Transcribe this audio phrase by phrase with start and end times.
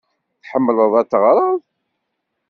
[0.41, 1.57] Tḥemmleḍ ad teɣreḍ?